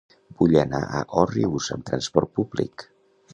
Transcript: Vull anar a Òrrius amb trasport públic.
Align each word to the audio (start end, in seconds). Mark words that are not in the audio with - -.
Vull 0.37 0.55
anar 0.61 0.79
a 0.87 1.01
Òrrius 1.25 1.69
amb 1.77 1.85
trasport 1.91 2.33
públic. 2.41 2.89